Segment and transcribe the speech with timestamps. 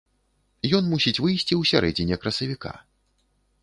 [0.77, 2.71] Ён мусіць выйсці ў сярэдзіне красавіка.